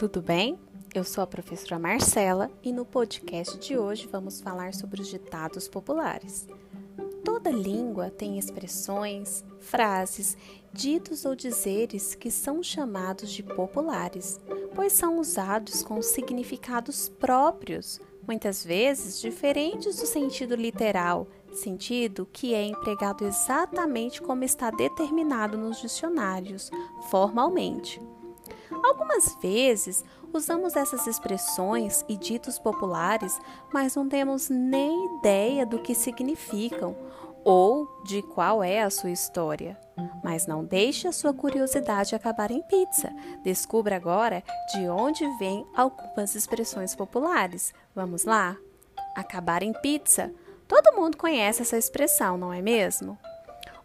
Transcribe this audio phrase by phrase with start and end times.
[0.00, 0.58] tudo bem?
[0.94, 5.68] Eu sou a professora Marcela e no podcast de hoje vamos falar sobre os ditados
[5.68, 6.48] populares.
[7.22, 10.38] Toda língua tem expressões, frases,
[10.72, 14.40] ditos ou dizeres que são chamados de populares,
[14.74, 22.64] pois são usados com significados próprios, muitas vezes diferentes do sentido literal, sentido que é
[22.64, 26.70] empregado exatamente como está determinado nos dicionários,
[27.10, 28.00] formalmente.
[28.82, 33.38] Algumas vezes usamos essas expressões e ditos populares,
[33.72, 36.96] mas não temos nem ideia do que significam
[37.44, 39.78] ou de qual é a sua história.
[40.22, 43.10] Mas não deixe a sua curiosidade acabar em pizza.
[43.42, 47.72] Descubra agora de onde vêm algumas expressões populares.
[47.94, 48.56] Vamos lá?
[49.14, 50.32] Acabar em pizza.
[50.68, 53.18] Todo mundo conhece essa expressão, não é mesmo?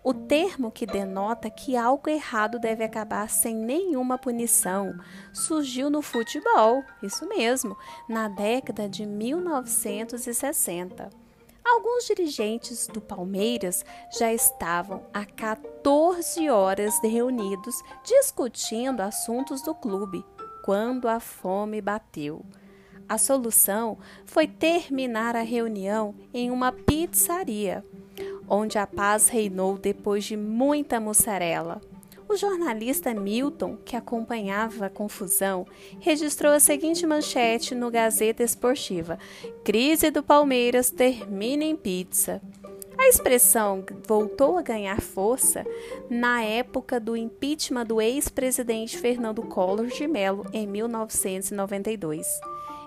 [0.06, 4.94] O termo que denota que algo errado deve acabar sem nenhuma punição
[5.34, 7.76] surgiu no futebol, isso mesmo,
[8.08, 11.10] na década de 1960.
[11.66, 13.84] Alguns dirigentes do Palmeiras
[14.16, 20.24] já estavam há 14 horas reunidos discutindo assuntos do clube
[20.64, 22.46] quando a fome bateu.
[23.10, 27.84] A solução foi terminar a reunião em uma pizzaria
[28.50, 31.82] onde a paz reinou depois de muita mussarela.
[32.28, 35.66] O jornalista Milton, que acompanhava a confusão,
[36.00, 39.20] registrou a seguinte manchete no Gazeta Esportiva:
[39.64, 42.42] Crise do Palmeiras termina em pizza.
[42.98, 45.64] A expressão voltou a ganhar força
[46.10, 52.26] na época do impeachment do ex-presidente Fernando Collor de Mello em 1992.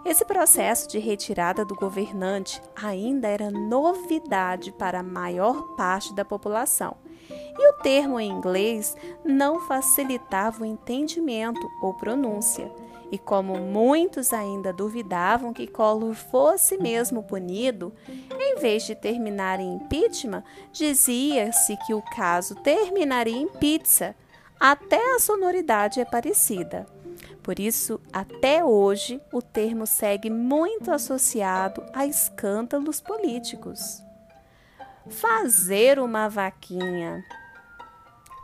[0.04, 6.96] Esse processo de retirada do governante ainda era novidade para a maior parte da população,
[7.28, 12.72] e o termo em inglês não facilitava o entendimento ou pronúncia.
[13.10, 17.92] E como muitos ainda duvidavam que Collor fosse mesmo punido,
[18.38, 24.14] em vez de terminar em impeachment, dizia-se que o caso terminaria em pizza.
[24.60, 26.84] Até a sonoridade é parecida.
[27.48, 34.02] Por isso, até hoje, o termo segue muito associado a escândalos políticos.
[35.08, 37.24] Fazer uma vaquinha.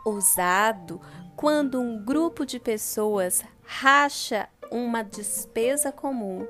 [0.03, 0.99] Usado
[1.35, 6.47] quando um grupo de pessoas racha uma despesa comum.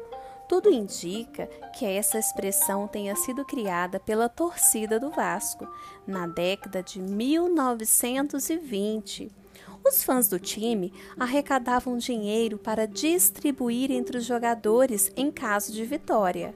[0.48, 5.68] Tudo indica que essa expressão tenha sido criada pela torcida do Vasco
[6.08, 9.45] na década de 1920
[9.86, 16.56] os fãs do time arrecadavam dinheiro para distribuir entre os jogadores em caso de vitória.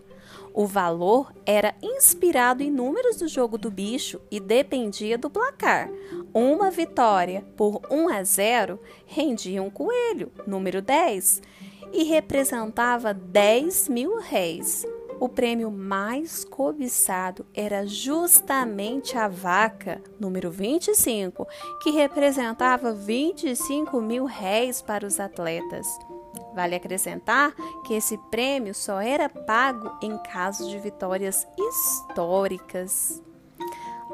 [0.54, 5.90] O valor era inspirado em números do jogo do bicho e dependia do placar.
[6.34, 11.42] Uma vitória por 1 a 0 rendia um coelho, número 10,
[11.94, 14.86] e representava 10 mil réis
[15.20, 21.46] o prêmio mais cobiçado era justamente a vaca, número 25,
[21.84, 25.86] que representava 25 mil réis para os atletas.
[26.56, 27.54] Vale acrescentar
[27.86, 33.22] que esse prêmio só era pago em caso de vitórias históricas.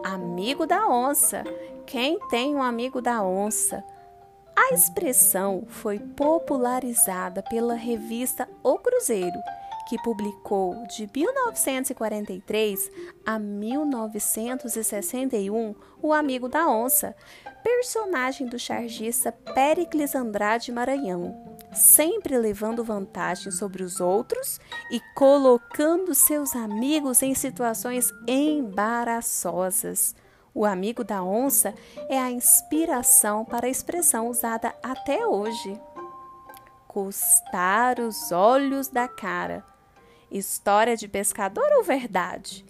[0.03, 1.43] Amigo da onça.
[1.85, 3.83] Quem tem um amigo da onça?
[4.55, 9.37] A expressão foi popularizada pela revista O Cruzeiro
[9.87, 12.91] que publicou de 1943
[13.25, 17.15] a 1961 O Amigo da Onça,
[17.63, 24.59] personagem do chargista Péricles Andrade Maranhão, sempre levando vantagem sobre os outros
[24.91, 30.13] e colocando seus amigos em situações embaraçosas.
[30.53, 31.73] O amigo da onça
[32.07, 35.77] é a inspiração para a expressão usada até hoje.
[36.87, 39.74] Custar os olhos da cara.
[40.37, 42.65] História de pescador ou verdade?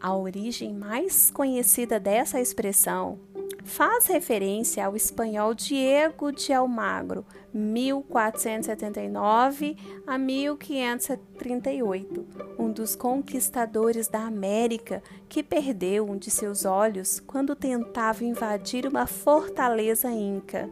[0.00, 3.18] A origem mais conhecida dessa expressão
[3.64, 9.76] faz referência ao espanhol Diego de Almagro, 1479
[10.06, 12.24] a 1538,
[12.60, 19.08] um dos conquistadores da América que perdeu um de seus olhos quando tentava invadir uma
[19.08, 20.70] fortaleza inca.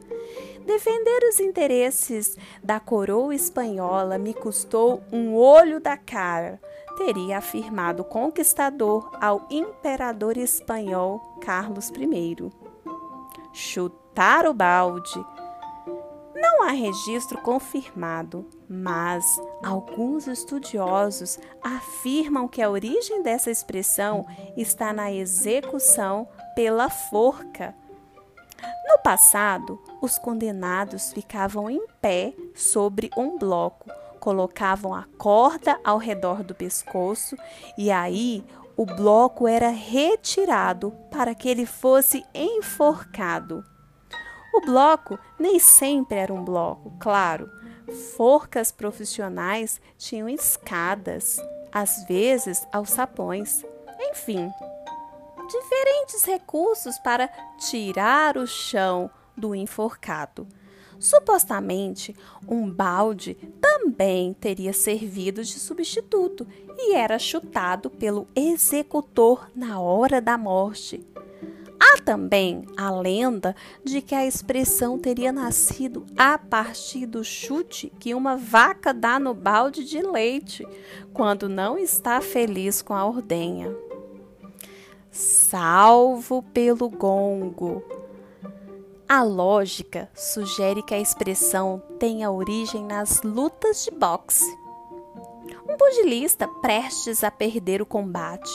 [0.66, 6.60] Defender os interesses da coroa espanhola me custou um olho da cara,
[6.96, 12.36] teria afirmado o conquistador ao imperador espanhol Carlos I.
[13.52, 15.24] Chutar o balde.
[16.34, 19.24] Não há registro confirmado, mas
[19.64, 24.24] alguns estudiosos afirmam que a origem dessa expressão
[24.56, 27.74] está na execução pela forca
[28.84, 36.43] no passado, os condenados ficavam em pé sobre um bloco, colocavam a corda ao redor
[36.43, 37.37] do pescoço
[37.79, 38.44] e aí
[38.76, 43.64] o bloco era retirado para que ele fosse enforcado.
[44.55, 47.50] O bloco nem sempre era um bloco, claro.
[48.17, 51.38] Forcas profissionais tinham escadas,
[51.70, 53.64] às vezes alçapões,
[53.99, 54.50] enfim,
[55.46, 57.28] diferentes recursos para
[57.58, 60.46] tirar o chão do enforcado.
[60.98, 62.14] Supostamente,
[62.46, 66.46] um balde também teria servido de substituto
[66.78, 71.04] e era chutado pelo executor na hora da morte.
[71.80, 78.14] Há também a lenda de que a expressão teria nascido a partir do chute que
[78.14, 80.64] uma vaca dá no balde de leite
[81.12, 83.74] quando não está feliz com a ordenha.
[85.12, 87.82] Salvo pelo gongo
[89.14, 94.58] a lógica sugere que a expressão tenha origem nas lutas de boxe.
[95.68, 98.50] Um pugilista prestes a perder o combate,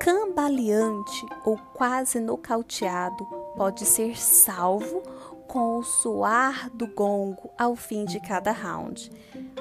[0.00, 5.02] cambaleante ou quase nocauteado, pode ser salvo
[5.46, 9.12] com o soar do gongo ao fim de cada round.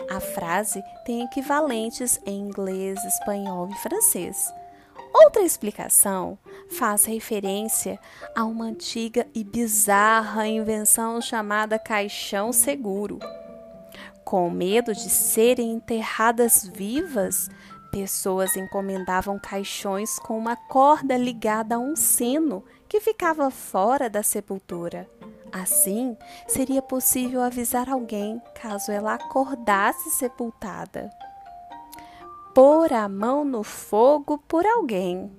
[0.09, 4.53] A frase tem equivalentes em inglês, espanhol e francês.
[5.13, 6.37] Outra explicação
[6.69, 7.99] faz referência
[8.35, 13.19] a uma antiga e bizarra invenção chamada caixão seguro.
[14.23, 17.49] Com medo de serem enterradas vivas,
[17.91, 25.09] pessoas encomendavam caixões com uma corda ligada a um sino que ficava fora da sepultura.
[25.51, 26.15] Assim,
[26.47, 31.09] seria possível avisar alguém caso ela acordasse sepultada
[32.53, 35.31] pôr a mão no fogo por alguém.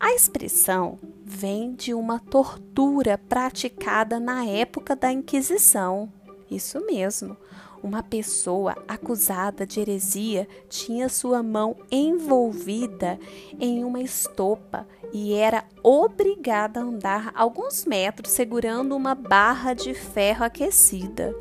[0.00, 6.12] A expressão vem de uma tortura praticada na época da Inquisição.
[6.50, 7.36] Isso mesmo.
[7.80, 13.18] Uma pessoa acusada de heresia tinha sua mão envolvida
[13.60, 20.44] em uma estopa e era obrigada a andar alguns metros segurando uma barra de ferro
[20.44, 21.32] aquecida.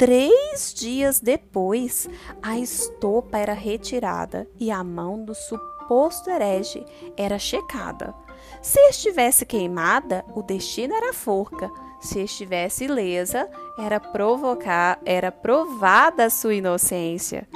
[0.00, 2.08] Três dias depois,
[2.42, 6.86] a estopa era retirada e a mão do suposto herege
[7.18, 8.14] era checada.
[8.62, 11.70] Se estivesse queimada, o destino era forca.
[12.00, 13.46] Se estivesse ilesa,
[13.78, 17.46] era provocar, era provada a sua inocência.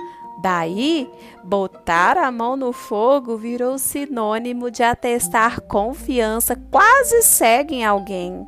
[0.42, 1.10] Daí,
[1.42, 8.44] botar a mão no fogo virou sinônimo de atestar confiança quase cega em alguém.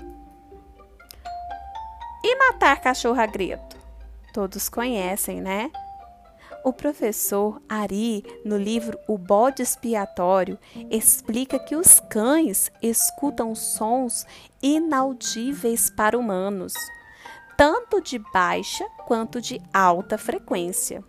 [2.22, 3.65] E matar cachorro a?
[4.36, 5.70] Todos conhecem, né?
[6.62, 10.58] O professor Ari, no livro O Bode Expiatório,
[10.90, 14.26] explica que os cães escutam sons
[14.62, 16.74] inaudíveis para humanos,
[17.56, 21.02] tanto de baixa quanto de alta frequência.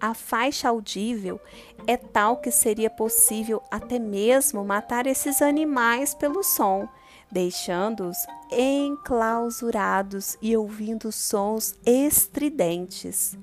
[0.00, 1.38] A faixa audível
[1.86, 6.88] é tal que seria possível até mesmo matar esses animais pelo som
[7.30, 8.16] deixando-os
[8.50, 13.36] enclausurados e ouvindo sons estridentes.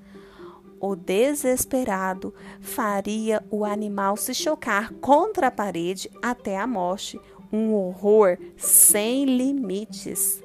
[0.79, 7.19] O desesperado faria o animal se chocar contra a parede até a morte,
[7.51, 10.41] um horror sem limites.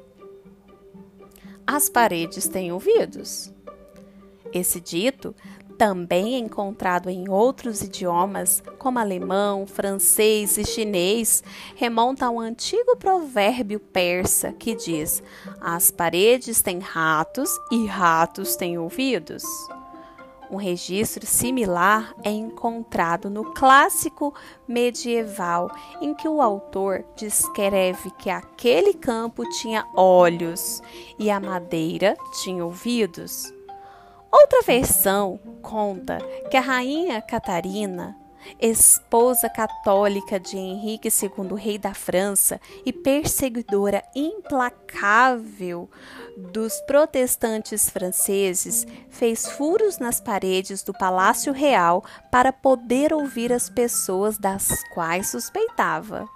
[1.66, 3.52] As paredes têm ouvidos.
[4.52, 5.34] Esse dito
[5.76, 13.78] também encontrado em outros idiomas, como alemão, francês e chinês, remonta a um antigo provérbio
[13.78, 15.22] persa que diz:
[15.60, 19.44] As paredes têm ratos e ratos têm ouvidos.
[20.48, 24.32] Um registro similar é encontrado no clássico
[24.66, 25.68] medieval,
[26.00, 30.80] em que o autor descreve que aquele campo tinha olhos
[31.18, 33.55] e a madeira tinha ouvidos.
[34.38, 36.18] Outra versão conta
[36.50, 38.14] que a rainha Catarina,
[38.60, 45.88] esposa católica de Henrique II, rei da França, e perseguidora implacável
[46.36, 54.36] dos protestantes franceses, fez furos nas paredes do Palácio Real para poder ouvir as pessoas
[54.36, 56.28] das quais suspeitava.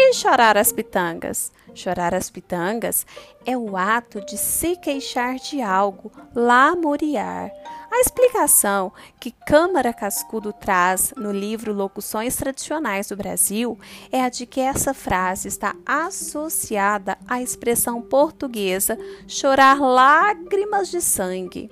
[0.00, 1.50] E chorar as pitangas?
[1.74, 3.04] Chorar as pitangas
[3.44, 7.50] é o ato de se queixar de algo, lamuriar.
[7.90, 13.76] A explicação que Câmara Cascudo traz no livro Locuções Tradicionais do Brasil
[14.12, 21.68] é a de que essa frase está associada à expressão portuguesa chorar lágrimas de sangue.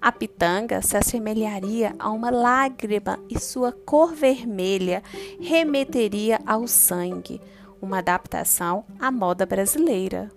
[0.00, 5.02] A pitanga se assemelharia a uma lágrima e sua cor vermelha
[5.40, 7.40] remeteria ao sangue
[7.86, 10.30] uma adaptação à moda brasileira.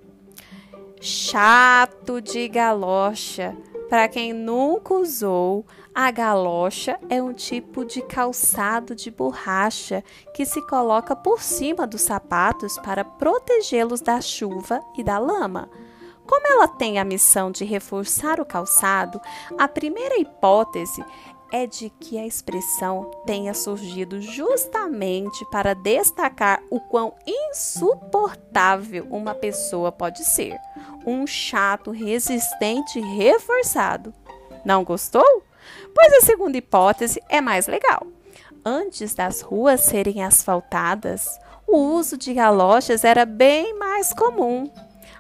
[1.02, 3.56] Chato de galocha.
[3.90, 5.66] Para quem nunca usou,
[5.96, 10.04] a galocha é um tipo de calçado de borracha
[10.36, 15.68] que se coloca por cima dos sapatos para protegê-los da chuva e da lama.
[16.28, 19.20] Como ela tem a missão de reforçar o calçado,
[19.58, 21.04] a primeira hipótese
[21.52, 29.92] é de que a expressão tenha surgido justamente para destacar o quão insuportável uma pessoa
[29.92, 30.58] pode ser.
[31.06, 34.14] Um chato resistente reforçado.
[34.64, 35.44] Não gostou?
[35.94, 38.06] Pois a segunda hipótese é mais legal.
[38.64, 44.70] Antes das ruas serem asfaltadas, o uso de galochas era bem mais comum.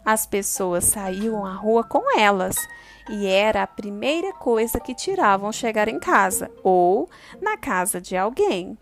[0.04, 2.56] As pessoas saíam à rua com elas
[3.10, 7.10] e era a primeira coisa que tiravam chegar em casa ou
[7.42, 8.78] na casa de alguém.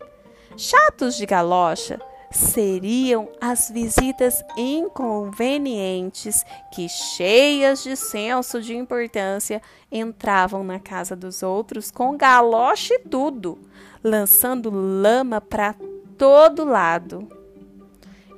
[0.56, 1.98] Chatos de galocha
[2.30, 6.44] seriam as visitas inconvenientes
[6.74, 13.58] que, cheias de senso de importância, entravam na casa dos outros com galocha e tudo,
[14.04, 15.74] lançando lama para
[16.18, 17.26] todo lado.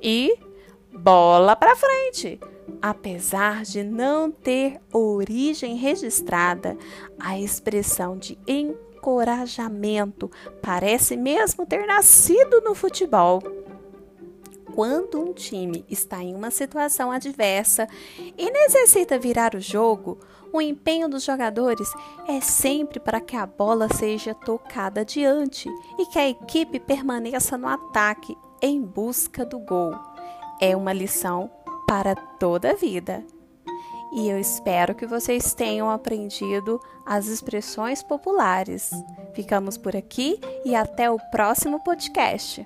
[0.01, 0.37] E
[0.93, 2.39] bola para frente!
[2.81, 6.77] Apesar de não ter origem registrada,
[7.19, 10.29] a expressão de encorajamento
[10.61, 13.41] parece mesmo ter nascido no futebol.
[14.73, 17.87] Quando um time está em uma situação adversa
[18.37, 20.17] e necessita virar o jogo,
[20.53, 21.91] o empenho dos jogadores
[22.27, 27.67] é sempre para que a bola seja tocada adiante e que a equipe permaneça no
[27.67, 29.93] ataque em busca do gol.
[30.59, 31.49] É uma lição
[31.91, 33.21] para toda a vida.
[34.13, 38.91] E eu espero que vocês tenham aprendido as expressões populares.
[39.33, 42.65] Ficamos por aqui e até o próximo podcast.